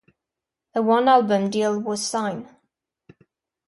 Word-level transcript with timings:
A 0.73 0.81
one-album 0.81 1.51
deal 1.51 1.79
was 1.79 2.03
signed. 2.03 2.49